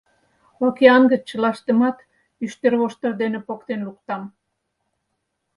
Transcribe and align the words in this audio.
—Океан 0.65 1.03
гыч 1.11 1.21
чылаштымат 1.29 1.97
ӱштервоштыр 2.43 3.11
дене 3.21 3.39
поктен 3.47 3.79
луктам! 3.87 4.21